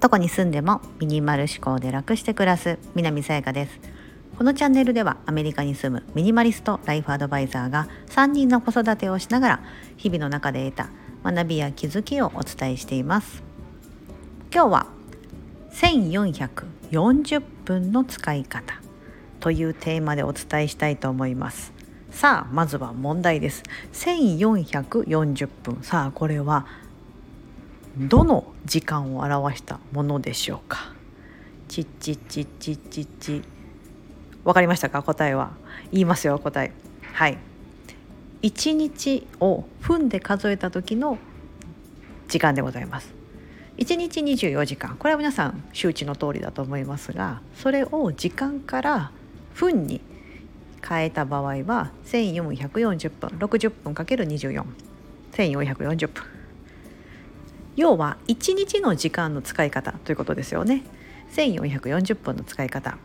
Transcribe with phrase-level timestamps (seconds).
[0.00, 3.80] どこに住んでもミニマル思考で楽して暮らす南さやかです。
[4.36, 9.62] このチャンネルではアメリカに住むミニマリストライフアドバイザーが3人の子育てをしながら
[9.96, 10.90] 日々の中で得た
[11.22, 13.42] 学びや気づきをお伝えしています。
[14.52, 14.86] 今日は
[15.72, 18.80] 1440分の使い方
[19.40, 21.73] というテーマでお伝えしたいと思います。
[22.14, 23.64] さあまずは問題です。
[23.92, 25.82] 1440分。
[25.82, 26.64] さあこれは
[27.98, 30.94] どの時間を表したものでしょうか？
[31.66, 33.42] ちっちっちっちっちっち。
[34.44, 35.02] わかりましたか？
[35.02, 35.50] 答えは。
[35.90, 36.70] 言いますよ答え。
[37.12, 37.36] はい。
[38.42, 41.18] 1日を分で数えた時の
[42.28, 43.12] 時間でございます。
[43.76, 44.96] 1日24時間。
[44.96, 49.10] これは皆さん周知の通りだと思いますがそれを時間から
[49.52, 50.00] 分に
[50.86, 56.24] 変えた場合は1440分60分 ×241440 分。
[57.76, 60.82] 要は1日の時間の使い方ということですよね。
[61.32, 62.98] 1440分の使い方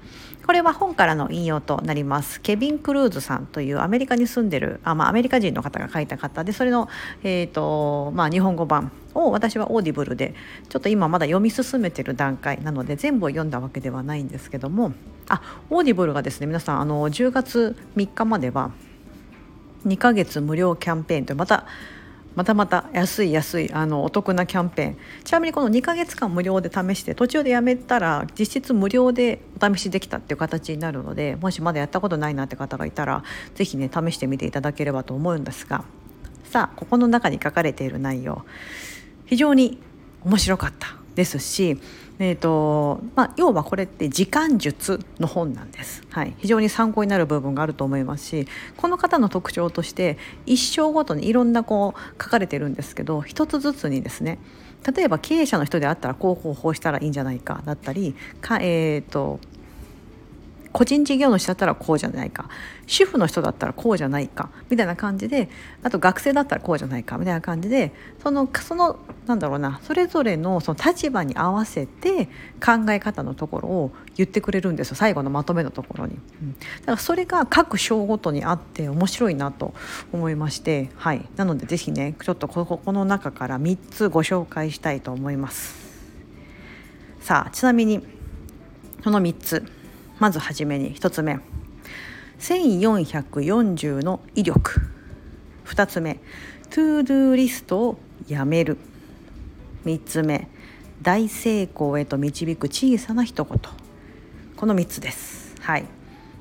[0.45, 2.41] これは本からの引用となります。
[2.41, 6.89] ケビン・クルーズさんというアメリカに住んでるあ、まあ、アメリカ人の方が書いた方でそれの、
[7.23, 8.91] えーとまあ、日本語版。
[9.13, 10.35] を私は Audible で
[10.69, 14.93] ちょっと今まだ読み進めてる段階なので全部を読んだわけではないんですけども。
[15.27, 18.71] あ Audible がですね皆さんあの10月3日までは
[19.85, 21.65] 2ヶ月無料キャンペーンとまた
[22.35, 24.97] またまた安い安いあのお得なキャンペーン。
[25.23, 33.23] ちなみにこの2ヶ月間無料で試して途中でやめたら実質無料でお試しできたっていう形になるのでもしまだやったことないなって方がいたら
[33.55, 35.83] 是非ね試してみていただければと思うんですが。
[36.43, 38.43] さあここの中に書かれている内容。
[39.25, 39.79] 非常に
[40.23, 41.79] 面白かったですし
[42.21, 54.37] えーとまあ、要はこれって時間術の本なんです、はい、非常に参考になる部分があると思いますしこの方の特徴として一生ごとにいろんなこう書かれてるんですけど一つずつにですね
[54.93, 59.39] 例えば経営者の人であったらこう方法したらいいんじゃないかだったりか、えーと
[60.71, 62.49] 個人事業主だったらこうじゃないか。
[62.85, 64.49] 主婦の人だったらこうじゃないか。
[64.69, 65.49] みたいな感じで
[65.83, 67.17] あと学生だったらこうじゃないか。
[67.17, 67.91] みたいな感じで
[68.21, 69.79] そのそのなんだろうな。
[69.83, 72.27] それぞれのその立場に合わせて
[72.63, 74.95] 考え方のところを言ってくれるんですよ。
[74.95, 79.73] 最後のまとめのところに、うん、だからそれが各章ごとにあって面白いなと
[80.11, 80.89] 思いまして。
[80.95, 81.27] はい。
[81.35, 85.75] なので是非ねちょっとここの中から3つご紹介したいと思います。
[87.21, 88.01] さあちなみに
[89.03, 89.78] その3つ。
[90.19, 91.39] まずはじめに1つ目。
[92.39, 94.81] 1440の威力。
[95.65, 96.15] 2つ目。
[96.69, 98.77] to do リストをやめる。
[99.85, 100.49] 3つ目。
[101.01, 103.59] 大成功へと導く小さな一言。
[104.57, 105.55] この3つです。
[105.61, 105.85] はい。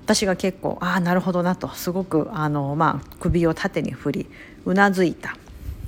[0.05, 1.69] 私が結構ああなるほどなと。
[1.69, 4.27] すごくあの、まあ、首を縦に振り
[4.65, 5.37] うなずいた。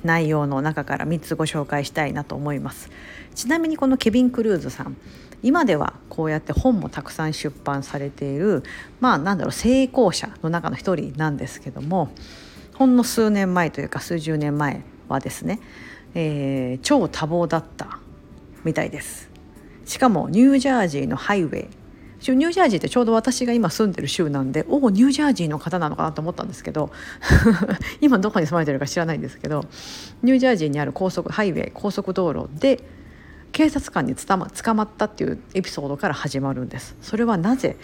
[0.05, 2.91] 内容の中から3つご紹介したいなと思います。
[3.35, 4.97] ちなみにこのケビン・クルーズさん
[5.43, 8.63] 今ではこうやって本もたくさん出版されている
[9.01, 12.11] まあなんだろう成功者の中の一人なんですけども
[12.75, 15.61] ほんの数年前というか数十年前はですね、
[16.15, 17.99] えー、超多忙だった
[18.65, 19.31] みたいです。
[19.87, 21.69] しかもニュージャージーのハイウェイ
[22.29, 26.91] ニュージャージーってちょうど私が今住んでる州なんでおおニュージャージーの方なのかなと思ったんですけど
[28.01, 29.65] 今どこに住まれてるか知らないんですけど
[30.23, 32.83] ニュージャージーにある高速ハイウェイ高速道路で
[33.53, 36.97] 警察官に捕ま捕まったっていうエピソードから始まるんです。
[37.01, 37.77] それはなぜ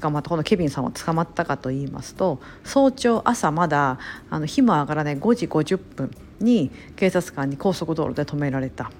[0.00, 6.10] 捕まったこのケビンさんは捕まったかと言いますと早朝朝まだあの日も上がらない5時50分
[6.40, 8.90] に警察官に高速道路で止められた。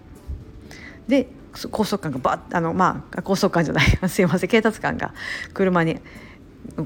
[1.09, 1.29] で
[1.71, 5.13] 高速官がバッあのまあ高速官じゃない すいません警察官が
[5.55, 5.99] 車に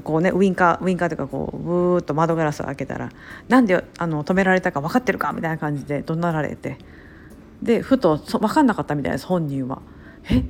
[0.03, 3.09] こうねウインカーウインカーというかこうブーッと窓ガラスを開けたら
[3.49, 6.77] 「なんであの止められたか分かってるか?」みたいな感じで怒鳴られて
[7.61, 9.81] でふと分かんなかったみたいです本人は。
[10.29, 10.43] え？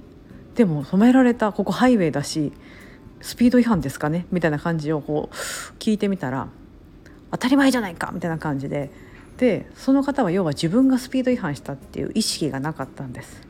[0.55, 2.53] でも止められたここハイウェイだし
[3.21, 4.27] スピード違反ですかね？
[4.31, 5.35] みたいな感じをこう
[5.79, 6.47] 聞いてみたら
[7.31, 8.91] 当たり前じゃないかみたいな感じで
[9.37, 13.41] でその方は要は自分がスピード違反したっていう意識がなかったんです。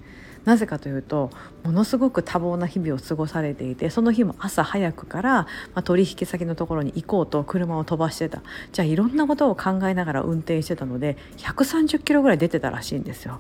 [0.46, 1.30] なぜかというと
[1.64, 8.42] ものすごく多忙な日々を過ごされていてその日も朝早くから、まあ、取引先のところに行こうと車を飛ばしてた
[8.72, 13.40] じゃあいろんなことを考えながら運転してたので130キロぐらい出てたらしいんですよ。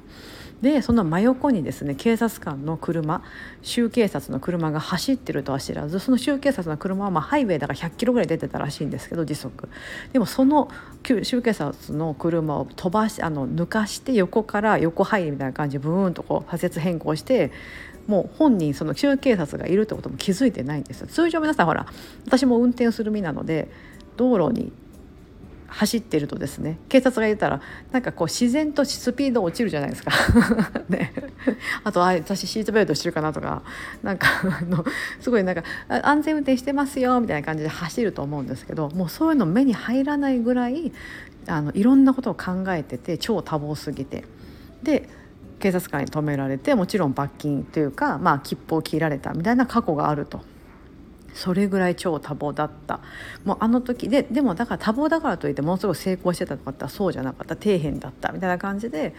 [0.61, 3.21] でその真横にですね警察官の車
[3.61, 9.67] 州警察の車が走ってるとは知らずその州警察の車はまハイウェイだから100キロぐらい出てたらしいんですけど時速。
[10.13, 10.69] でもその
[11.23, 17.51] 州警察の車を飛ばしあの抜かして横から横入りみたいな感じでブーンとこう左折変更して
[18.07, 21.07] もう本人その州警察がいるってことも気づいてないんですよ。
[21.07, 21.85] 通常皆さんほら
[22.25, 23.69] 私も運転する身なので
[24.17, 24.71] 道路に
[25.73, 27.59] 走ってるとですね警察が言ったら
[27.91, 30.11] なんかこう自然とスピード落ちるじゃないですか。
[30.87, 31.13] ね、
[31.83, 33.63] あとあ私シートベルトしてるかなとか。
[34.03, 34.27] なんか
[34.61, 34.85] あの
[35.19, 40.91] すごいなんか安全運転してますよみたいな感じで走ると思うんですけどもうそういうの目に入らないぐらい
[41.47, 44.23] あのいろんなことを考えてて超多忙すぎて。
[44.83, 45.09] で
[45.59, 50.41] 警察官に止められてもちろん罰金というか、まあ、切符を切られたみたいな過去があると。
[51.33, 53.00] それぐらい超多忙だった。
[53.44, 57.56] もうあの時ででもだから多忙だからといってものすごい成功してたとかってそうじゃなかった。
[57.56, 59.13] 底辺だったみたいな感じで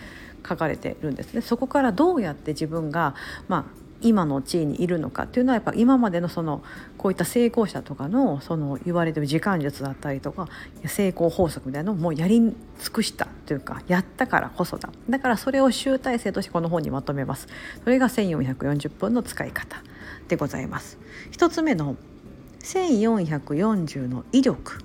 [0.46, 1.40] 書かれてるんですね。
[1.40, 3.14] そこからどうやって自分が、
[3.48, 3.64] まあ、
[4.04, 6.62] 今の地位にいるのかっていうのはやっぱ今までのその
[6.98, 10.48] こういった成功者とかのその言われてる時間術だったりとか
[10.84, 12.54] 成功法則みたいなのをもうやり尽
[12.92, 14.90] くしたというかやったからこそだ。
[15.08, 17.48] だからそれを集大成としてこの本にまとめます。
[17.82, 19.82] それが1440分の使い方。
[20.28, 20.98] でございます。
[21.30, 21.96] 一つ目の
[22.60, 24.78] 1440の威力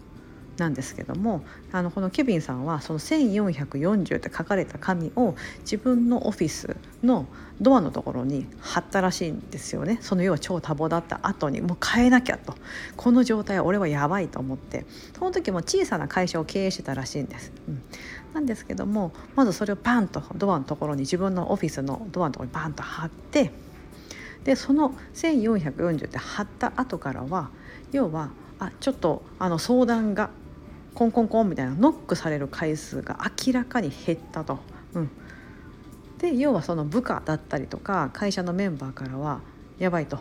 [0.60, 1.42] なんですけども
[1.72, 7.26] あのこのケビンさんはその1440って書かれた紙を自分のオフィスの
[7.62, 9.98] ドアのところに貼ったらしいんですよね。
[10.02, 12.56] その要は超多忙だった後にもう変えなきゃと。
[12.96, 14.86] この状態は俺はやばいと思って。
[15.18, 17.52] その時も小さな会社を経営してたらしいんです。
[17.68, 17.84] うん、
[18.34, 23.52] なんですけどもまずそれをパンとドアのところに自分のオフィスのドアのところにパンと貼って
[24.50, 27.52] でその1440って貼った後からは
[27.92, 30.32] 要はあちょっとあの相談が
[30.96, 34.58] コンコンコンみたいなノックされる回数が明らかに減ったと。
[34.96, 35.12] うん、
[36.18, 39.42] で要はその部下だったりとか会社のメンバーからは
[39.80, 40.20] やばいと。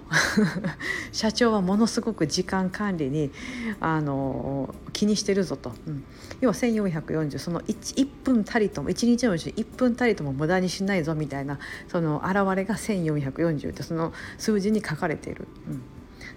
[1.12, 3.32] 社長はものすごく時間管理に
[3.80, 6.04] あの気にしてるぞと、うん、
[6.40, 11.58] 要は1440その 1, 1分たりとも1日のうち1分たりとも無駄にしないぞみたいな
[11.88, 15.48] その現れが1440ってその数字に書かれている。
[15.68, 15.82] うん。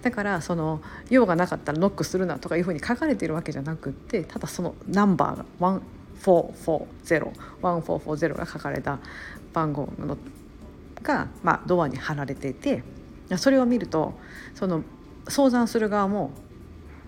[0.01, 5.79] だからその用がなかったらノックするなとかいうふうに書かれているわけじゃなくってただそのナンバーが
[6.21, 8.97] 14401440が書かれた
[9.53, 10.17] 番号の
[11.03, 12.83] が、まあ、ドアに貼られていて
[13.37, 14.13] それを見ると
[14.55, 14.83] その
[15.27, 16.31] 相談する側も、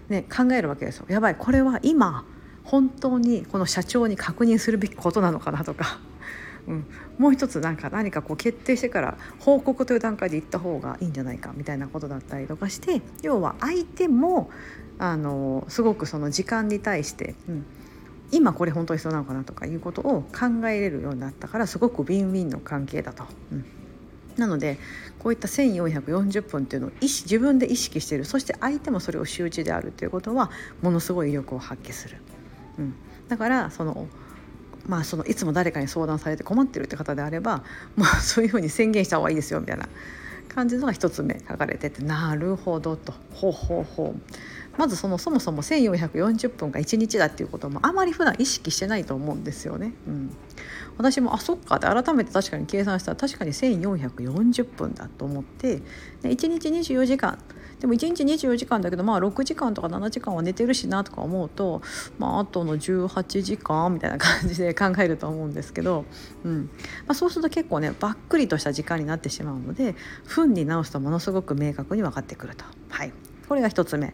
[0.10, 1.06] ね、考えるわけですよ。
[1.10, 2.26] やばいこれは今
[2.64, 6.00] 本当にこの社長に確認するべきことなのかなとか
[6.66, 6.86] うん、
[7.18, 14.50] もう一つなんか何かこう決定してから報告という段階で行った方がいいんじゃないかみたいなことだったりとかして要は相手も
[14.98, 17.66] あのすごくその時間に対して、うん、
[18.32, 23.26] 今これ本当に必要なのかなとかいうことを考えれるようになったからすごくウィンウィンの関係だと。
[23.52, 23.66] うん
[24.38, 24.78] なので
[25.20, 28.26] こういった1440分っていうのを意識自分で意識している。
[28.26, 30.52] そして相手もそれを周知であるということは
[30.82, 32.18] ものすごい威力を発揮する。
[32.80, 32.96] うん、
[33.28, 34.08] だからその
[34.88, 37.64] まあ、そのいつも誰かに相談されて困ってるって方であれば、
[37.96, 39.88] まあ、そういうふうに宣言した方がいいですよみたいな。
[40.50, 43.14] 感じのが一つ目書かれててなるほどと。
[43.34, 44.22] ほうほうほう。
[44.78, 49.94] まずそのそもそも1440分が1日だっていうこともあまり普段意識してないと思うんですよね。
[50.08, 50.36] うん、
[50.98, 55.84] 私もあそっかって改めて確かに計算したら確かに1440分だと思ってで
[56.30, 57.38] 1日24時間
[57.84, 61.82] でも1日24時間だけどまあ6時間とか7時間は寝てるしなとか思うと、
[62.18, 66.06] まあ、あとの18時間みたいな感じで考えると思うんですけど、
[66.46, 66.70] うん
[67.06, 72.64] まあ、そうすると結構ねばっくりとした時間になってしまうので分に直すとものすごく明確に分かってくると。
[72.88, 73.12] はい、
[73.50, 74.14] これが1つ目。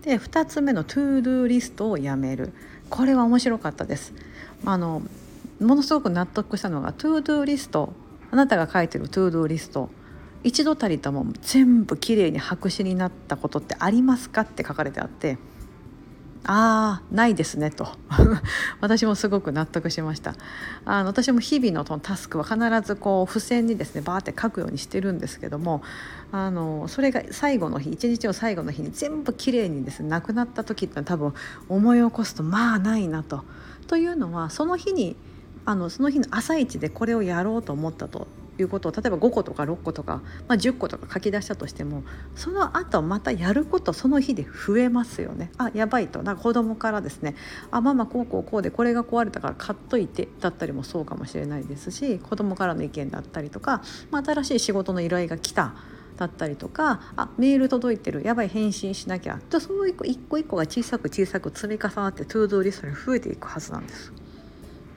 [0.00, 2.52] で2つ目の to do リストをやめる
[2.88, 4.14] これは面白かったです。
[4.64, 5.02] あの
[5.62, 7.92] ものすごく納得したのが to do リスト
[8.30, 9.90] あなたが書いてる to do リスト
[10.44, 15.38] 一度たりとも全部きれいに白紙になったことってありますかって書かれてあって
[16.44, 17.86] ああないですねと。
[18.80, 20.34] 私もすごく納得しました。
[20.84, 25.82] あの私も日々ののタスクは必ずこう付箋にですねバーって書くようにしてるんですけども
[26.32, 31.32] あのそれが最後の日一日の最後の日に全部きれいにですねなくなった時って多分
[31.68, 33.44] 思い起こすとまあないなと。
[33.86, 35.16] というのはその日に
[35.64, 38.26] あのその日の朝一でこれをやろうと思ったと
[38.58, 42.02] いうことを例えば5個とか6個とか、まあ、10個とか書き出したとしても
[42.34, 45.50] その後またやることその日で増えますよね。
[45.58, 46.22] あやばいと。
[46.22, 47.34] なんか子供からですね
[47.70, 55.74] あママこうこうこうでこれが壊れたから買っといてだったりもそうかもしれないですし子供からの意見だったりとか、まあ、新しい仕事の依頼が来た
[56.16, 59.40] だったりとかあメール届いてるやばい返信しなきゃ。
[59.50, 64.21] とそういう一個一個が小さく小さく積み重なって to do リストに増えていくはずなんです。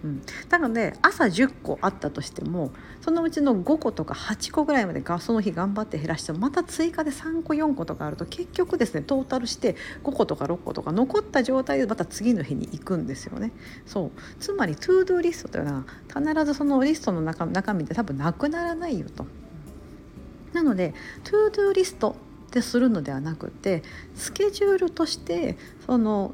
[0.04, 2.72] うん、なので朝10個あったとしても
[3.02, 13.52] そのうちの5個とか8個ぐらいまでがその日頑張って減らしてまた追加で3個4個とかあると結局ですねトータルして5個とか6個とか残った状態でまた次の日に行くんですよね。
[13.86, 19.26] そうつまり to do リストというのは必ずそのリストの中中身で多分なくならないよと。
[20.54, 22.16] なので to do リスト
[22.48, 23.84] ってするのではなくて
[24.16, 26.34] スケジュールとしてその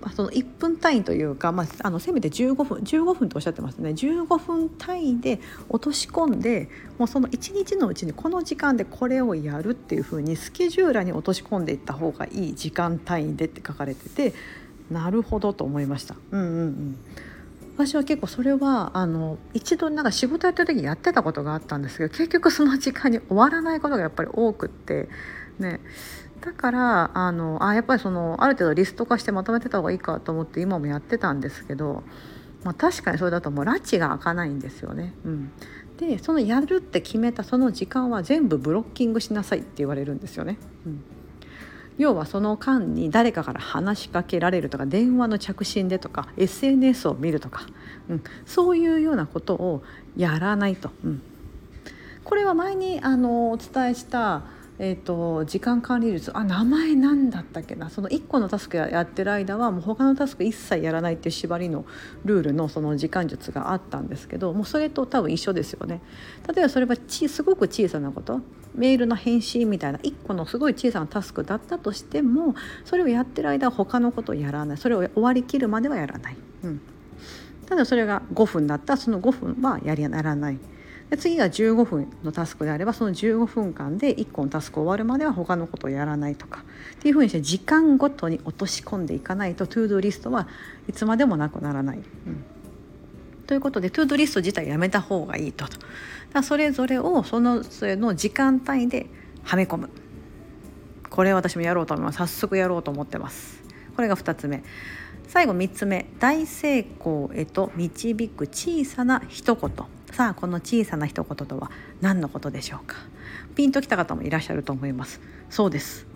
[0.00, 3.90] 1その1分単位というか、まあ、あのせめて15分15分とおっしゃってますね。
[3.90, 14.34] 15分単位で落とし込んでもうその1日のうちにこの時間でこれをやるっていうふうにスケジューラーに落とし込んでいった方がいい時間単位でって書かれてて
[14.90, 16.16] なるほどと思いました。
[16.30, 16.98] うんうんうん。
[17.76, 25.08] 私は結構それはあの一度なんか仕事やってる時やってたことがあったんですけど結局その時間に終わらないことがやっぱり多くって
[25.58, 25.80] ね。
[26.40, 32.02] だからあのあやっぱりそのある程度リスト化してまとめてた方がいいかと思って今もやってたんですけど、
[32.64, 35.14] まあ、確かにそれだともう拉致が開かないんですよね。
[35.24, 35.52] うん、
[35.98, 40.58] でそのやるって決めたその時間は全部ブロッキングしなさいって言われるんですよね。
[40.86, 41.04] うん
[41.98, 47.66] 要はその間に誰かから話しかけられるとか電話の着信でとか SNS を見るとか、
[48.08, 49.82] うん、そういうようなことを
[50.16, 50.90] やらないと。
[51.04, 51.22] うん、
[52.22, 54.42] これは前にあのお伝えした
[54.80, 57.90] えーと、時間管理術あ名前なんだったっけな？
[57.90, 61.84] その1個のタスクやってる間はもう他のタスク一切やらないっていう縛りの
[62.24, 66.00] ルールのその時間術があったんですけどもうそれと多分一緒ですよね。
[66.46, 68.40] 例えばそれはちすごく小さなこと
[68.76, 72.54] メールの返信みたいな1個のすごい小さなタスクだったとしても
[72.84, 76.36] それをやってる間は他のことをやらないそれを終わりきるまではやらない。
[76.62, 76.80] うん、
[77.66, 80.58] ただそれが5分だったらその5分はやりやらない。
[81.10, 90.48] で次が15分のタスクであればその15分間で1個のタスク終わるまでは他のことをやらないとかっていうふうにして時間ごとに落とし込んでいかないとトゥードリストは
[90.88, 91.98] いつまでもなくならない。
[91.98, 92.04] うん、
[93.46, 95.64] ということで to do リスト自体やめた方がいいと。
[96.32, 99.06] だそれぞれをそのそれの時間単位で
[99.44, 99.90] はめ込む。
[101.08, 103.62] これ私もやろうと思います早速やろうと思ってます。
[103.96, 104.62] これが2つ目
[105.26, 111.70] 最後3つ目大成功へと導く小さな一言さあこの小さな一言とは
[112.00, 112.96] 何のことでしょうか？
[113.54, 115.20] ピンときた方もいらっしゃると思います。
[115.48, 116.08] そうです。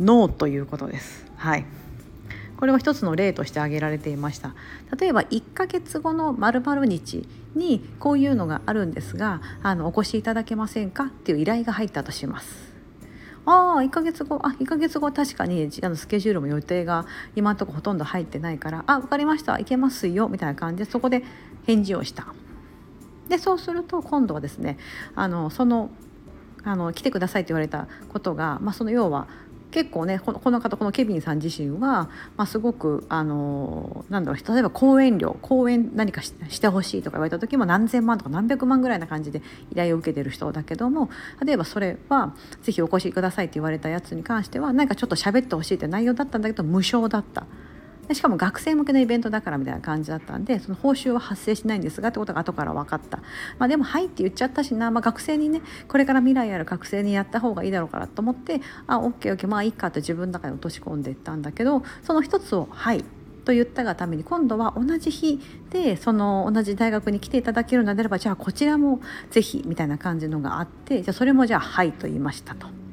[0.00, 1.24] ノーということです。
[1.36, 1.64] はい。
[2.56, 4.56] これは一つの例として挙げられていました。
[4.98, 11.04] 例えば1ヶ月後の〇〇日にこういうのがあるんですがあのお越しいただけませんか？
[11.04, 12.72] っていう依頼が入ったとします。
[13.46, 14.40] ああ1ヶ月後。
[14.42, 17.06] あ1ヶ月後確かにあのスケジュールも予定が
[17.36, 19.52] 今のところほとんど入ってないからあ分かりました。
[19.52, 20.28] 行けますよ。
[20.28, 21.22] みたいな感じでそこで
[21.68, 22.34] 返事をした。
[23.28, 24.78] でそうすると今度はですね
[25.14, 25.90] あのその
[26.64, 29.28] あの来てくださいって言われたことが、まあ、その要は
[29.70, 41.10] 結構ねこのこの方このケビンさん自身は、まあ、すごくあのなんだろう例えば講演料講演何かしてほしいとか言われた時も何千万とか何百万ぐらいな感じで依頼を受けてる人だけども
[41.44, 47.44] 例えばそれは是非お越しくださいって言われたやつに関しては何かちょっと喋ってほしいって内容だったんだけど無償だった。
[48.12, 53.18] しかも学生向けのイベントだからみたいな感じだったんでその報酬は発生しないんですがってことが後から分かった、
[53.58, 59.50] まあ、でも「はい」って言っちゃったしな、まあ、学生にねこれから未来ある学生にやった方がいいだろうからと思ってあオッケーオッケー。
[59.50, 63.04] まあいいかって自分の中に落とし込んでいったんだけどその一つを「はい」
[63.44, 72.83] と言ったがために今度は同じ日でその同じ大学に来ていただけるのであればじゃあこちらも是非みたいな感じのがあってじゃあそれもじゃあ「はい」と言いましたと。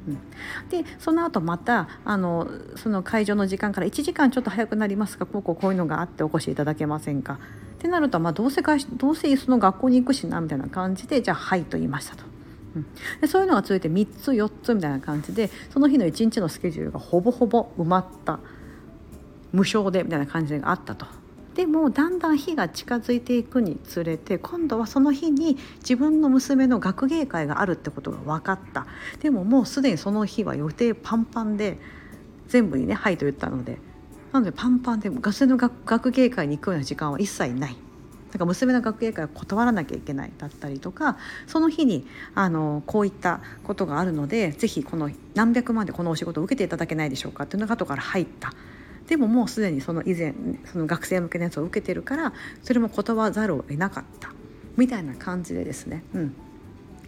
[0.70, 7.34] でその後またあのその会場の時間から1時間ちょっと早くなりますがこうこうこういうのがあってお越しいただけませんか？
[7.34, 7.36] っ
[7.78, 12.24] てなると、まあ、どうせどうせその学校に行くしなみたいな感じでじゃあ「はい」と言いましたと。
[12.74, 12.86] うん、
[13.20, 18.38] でそういうのが続いて3つ4つみたいな感じでその日の1日のスケジュールがほぼほぼ埋まった。
[19.52, 21.06] 無償でみたいな感じがあったと。
[21.54, 28.86] でもだんだん日が近づいていくにつれて今度はその日に自分の娘の学芸会があるってことが分かった。
[29.20, 31.78] でももうすでにその日は予定パンパンで
[32.48, 33.78] 全部にね「はい」と言ったので。
[34.32, 37.76] なのでパンパンで学生の学芸会に行くような時間は一切ない。
[38.32, 48.54] だから娘の学芸会を断らなきゃいけないだったりとかその日にあのこういったことがあるのでぜひこの何百万でこのお仕事を受けていただけないでしょうかっていうのが後から入った。
[49.08, 52.32] でももうすでにその以前その学生向けのやつを受けてるから
[52.62, 54.32] それも断らざるを得なかった。
[54.76, 56.34] みたいな感じでですね、うん、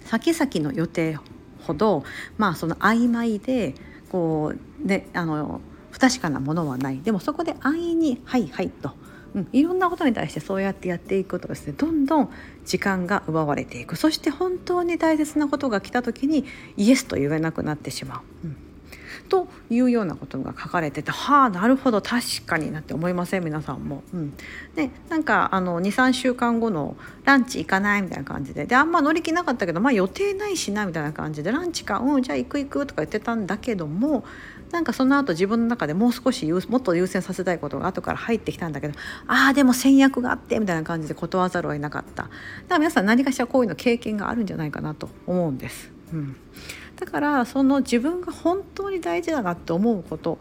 [0.04, 1.18] 先々の予定
[1.62, 2.04] ほど
[2.36, 3.74] まあその曖昧で
[4.10, 5.60] こうねあの
[5.90, 7.00] 不確かなものはない。
[7.00, 8.92] でもそこで安易に「はいはい」と。
[9.34, 11.74] うん、いろんなことに対してそうやってやっていくとですね。
[11.76, 12.30] どんどん
[12.64, 13.96] 時間が奪われていく。
[13.96, 16.44] そして本当に大切なことが来た時に
[16.76, 18.46] イエスと言えなくなってしまう。
[18.46, 18.56] うん。
[19.28, 24.02] というようなことが書かれててはあなるほど確かになって思いません皆さんも。
[24.12, 24.34] うん、
[24.74, 34.24] でなんか23週間後のランチ行かないみたいな感じでであんま乗り気なかったけど、まあ、予定ないしなみたいな感じでランチかうんじゃあ行く行くとか言ってたんだけども
[34.70, 42.30] なんかその後自分の中でもう少しもっと優先させたいことが後から入ってきたんだけどああでも戦略があってみたいな感じで断らざるを得なかっただか
[42.70, 45.92] ら皆さん何かしらこういうの経験があるんじゃないかなと思うんです。
[46.12, 46.36] うん
[47.04, 50.38] だからその自分が本当に大事だなって思うこと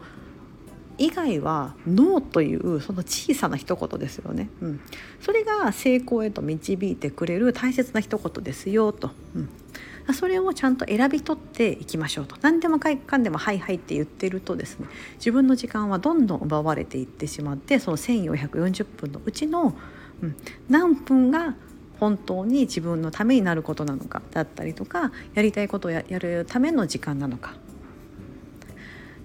[0.96, 4.80] 以外はノーというその小さな一言ですよね、うん、
[5.20, 12.36] それが成功へと導いてくれる大切な一言ですよと、うん、それをちゃんと選び取っていきましょうと。
[12.40, 19.74] 何でもかんでも「はいはい」って言ってるとですね自分の時間はどんどん奪われていってしまってその1440分のうちの、
[20.22, 20.36] うん、
[20.70, 21.56] 何分が
[22.00, 27.54] 本当に自分のためになることなのかだったりとかやりたいことをやるための時間なのか。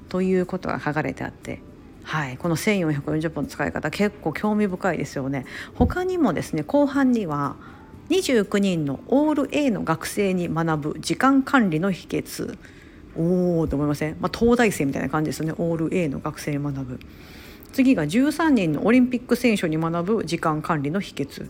[0.07, 1.61] ということが書かれてあって。
[2.03, 5.45] はい、この1440分の使い方結構興味深いですよね。
[5.75, 7.55] 他にもですね後半には
[8.09, 12.57] 29人のオール A の学生に学ぶ時間管理の秘訣。
[13.15, 15.53] おおと思いません、まあ、東大生みたいな感じですよね。
[15.57, 16.99] オール A の学生に学ぶ。
[17.71, 21.47] 次が13人のオリンピック選手に学ぶ時間管理の秘訣。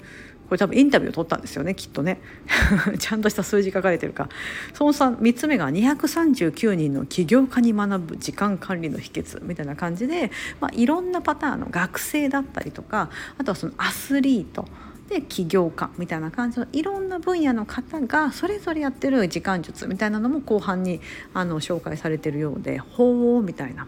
[0.50, 2.20] これ多分インタビューを取ったんですよねきっとね。
[2.98, 4.30] ちゃんとした数字書かれてるか。
[4.74, 14.66] その 3, 3つ目が239人の起業家に学ぶ時間管理の秘訣みたいな感じで、まあ、いろんなパターンの学生だったりとかあとはそのアスリート
[15.08, 21.02] で起業家みたいな感じのいろんな分野の方がそれぞれやってる時間術みたいなのも後半に
[21.34, 23.88] あの紹介されてるようでほうみたいな、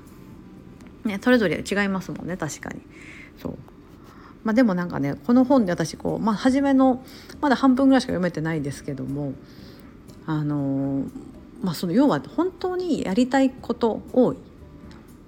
[1.06, 2.82] ね、それぞれ違いますもんね確かに。
[3.42, 3.58] そう。
[4.44, 7.04] まあ、でもなんかねこの本で私こう、まあ、初めの
[7.42, 9.34] まだ半分ぐらいしか読めてないですけども
[10.26, 11.06] あの
[11.62, 14.36] まあその要は本当にやりたいことを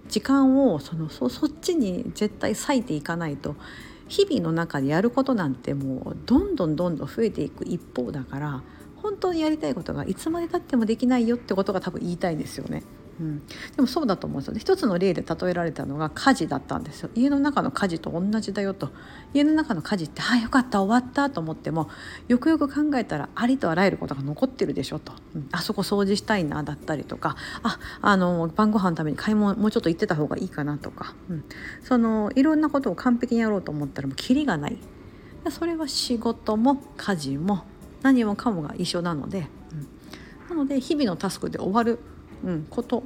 [0.08, 3.56] 時間をそのそそっちに絶対割いていかないと
[4.08, 8.64] 日々の中でやることなんてもうどんどんどんどん増えていく一方だから
[9.02, 12.84] 本当にやりたいことがいつまでたってもできないよってことが多分言いたいんですよね。
[13.20, 14.54] うん、でもそうだと思うんですよ。
[14.54, 17.10] ね一つの例で例えられたのが家事だったんですよ。
[17.16, 18.90] 家の中の家事と同じだよと。
[19.34, 21.90] 家の中の家事ってああよかった終わったと思っても
[22.28, 27.36] よくよく考えたらありとあらゆることが残ってるでしょと、うん、あそこ掃除したいなだったりとか。
[27.64, 31.44] ああの晩ご飯のために買い物もうちょっと行ってた方がいいかなとか、うん、
[31.84, 34.78] そのいろんなことを完璧にやろうと思ったらもうキリがない。
[35.50, 37.66] それは仕事も家事も
[38.02, 39.48] 何もかもが一緒なので、
[40.50, 42.00] うん、なので日々のタスクで終わる
[42.44, 43.04] うん、こと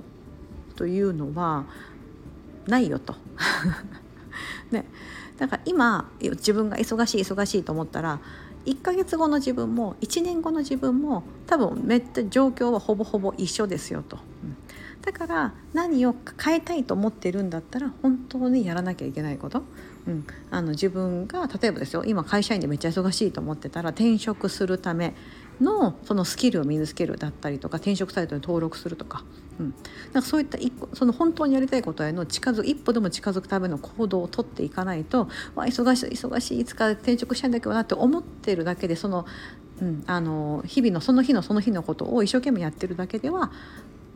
[0.76, 1.66] というのは
[2.68, 3.16] ないよと。
[4.72, 4.86] ね、
[5.38, 8.20] だから今自分が忙しい忙しいと思ったら
[8.66, 14.18] 1ヶ月後の自分も1年後の自分も多分めっちゃ状況はほぼほぼ一緒ですよと。
[14.44, 14.58] うん
[15.08, 19.64] だから何を変えたいと思ってるんだったら本当にやらなきゃいけないこと、
[20.06, 25.16] うん、あの自分が例えばですよ今会社員でめっちゃ忙しいと思ってたら転職するため
[25.62, 29.24] のそのスキルを身につけるだったりとか転職サイトに登録するとか,、
[29.60, 29.74] うん、
[30.14, 39.26] なんかそういった一その本当にやりたいことへの近づ一歩でも近づくための行動をとっていかないとわ忙しい忙しいいつか転職したいんだけどなって思ってるだけでその,、
[39.82, 43.52] うん、あの日々のその日のその日のことを一生懸命やってるだけでは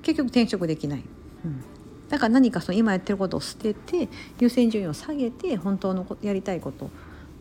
[0.04, 1.04] 結局転職できない。
[1.46, 1.64] うん。
[2.10, 6.90] だから何かその今やってることを捨てて優先順位を下げて本当のやりたいこと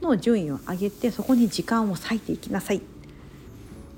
[0.00, 2.80] の順位を上げてそこに時間を割いていきなさい。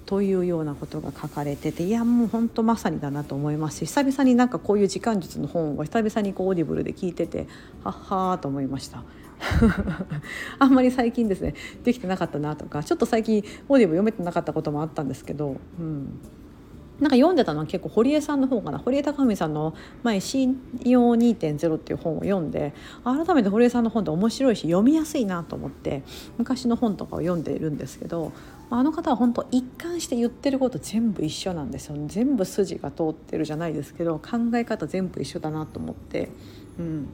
[0.06, 7.46] というようなことが書かれてていやもうほんとまさにだなと思いますし久々になんかこういう時間術の本を久々にこう Audible で聞いてて
[7.84, 9.04] はっはーと思いました。
[10.60, 16.20] あんまり最近ですねできてなかったなとかちょっと最近オーディブ読めてなかったこともあったんですけど、うん、
[17.02, 18.78] なんか読んでたのは結構堀江さんの方かな。
[18.78, 26.04] 堀江貴文さんの前「信用2.0」っていう本を読んで改めて堀江さんの本って面白いし読みやすいなと思って
[26.38, 28.30] 昔の本とかを読んでいるんですけど
[28.70, 31.96] あの方は本当一貫して言ってること全部一緒なんですよ。
[31.96, 36.30] ね全部筋が通ってるじゃないですけど考え方全部一緒だなと思って、
[36.78, 37.08] うん、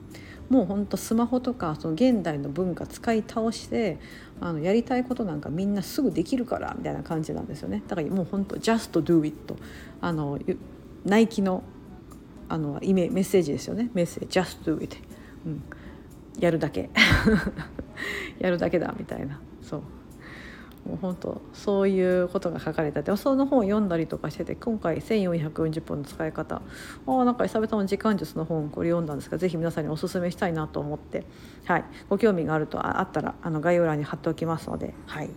[0.48, 3.98] もうほんとスマホとかその現代の文化使い倒して
[4.40, 7.82] あのやりたいことなんかみんなすぐできるからみたいな感じなんですよね。
[7.86, 9.56] だからもう本当 just do it
[10.00, 10.38] あの
[11.04, 11.62] ナイキの
[12.48, 13.90] あのイメメッセージですよね。
[13.92, 14.96] メッセージ just do it、
[15.44, 15.62] うん、
[16.38, 16.88] やるだけ。
[18.38, 19.40] やるだけだみたいな。
[19.60, 19.82] そう。
[20.88, 26.62] もう本当そういうことが書かれててその本を読んだりとかしてて今回1440分の使い方。
[27.06, 31.24] あなんか久々の時間術の本これ読んだんですが是非皆さんにおすすめしたいなと思って、
[31.66, 35.30] はい、ご興味があるとあったらあの概要欄に貼っておきますので、はい、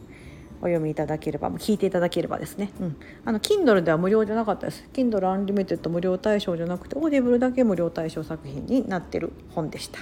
[0.61, 4.87] お読みいただければ聞いていただければですね、うん、あの Kindle では無料じゃなかったです。
[4.93, 9.99] Kindle Unlimited 無料対象じゃなくて Audible だけ無料対象作品になってる本でした。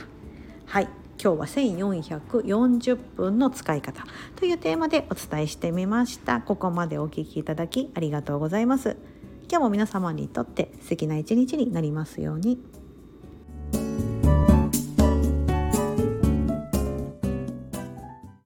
[0.67, 0.98] はい。
[1.21, 4.05] 今日は1440分の使い方
[4.37, 8.95] というテーマでお伝えしてみましたここまでお聴きいただきありがとうございます
[9.51, 12.78] 今日も皆様にとって素敵な一日になりますように。